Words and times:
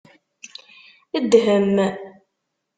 Dhem. 1.31 1.75